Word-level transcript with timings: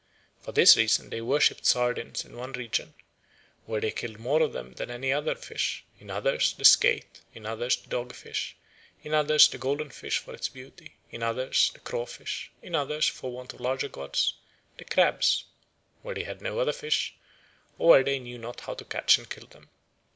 For 0.39 0.51
this 0.51 0.75
reason 0.75 1.11
they 1.11 1.21
worshipped 1.21 1.63
sardines 1.63 2.25
in 2.25 2.35
one 2.35 2.53
region, 2.53 2.95
where 3.67 3.79
they 3.79 3.91
killed 3.91 4.17
more 4.17 4.41
of 4.41 4.51
them 4.51 4.73
than 4.73 4.89
of 4.89 4.95
any 4.95 5.13
other 5.13 5.35
fish; 5.35 5.83
in 5.99 6.09
others, 6.09 6.53
the 6.53 6.65
skate; 6.65 7.21
in 7.35 7.45
others, 7.45 7.75
the 7.77 7.87
dogfish; 7.87 8.55
in 9.03 9.13
others, 9.13 9.47
the 9.47 9.59
golden 9.59 9.91
fish 9.91 10.17
for 10.17 10.33
its 10.33 10.49
beauty; 10.49 10.95
in 11.11 11.21
others, 11.21 11.69
the 11.75 11.79
crawfish; 11.79 12.49
in 12.63 12.73
others, 12.73 13.07
for 13.07 13.31
want 13.31 13.53
of 13.53 13.59
larger 13.59 13.89
gods, 13.89 14.33
the 14.79 14.85
crabs, 14.85 15.43
where 16.01 16.15
they 16.15 16.23
had 16.23 16.41
no 16.41 16.57
other 16.57 16.73
fish, 16.73 17.13
or 17.77 17.89
where 17.89 18.03
they 18.03 18.17
knew 18.17 18.39
not 18.39 18.61
how 18.61 18.73
to 18.73 18.83
catch 18.85 19.19
and 19.19 19.29
kill 19.29 19.45
them. 19.45 19.69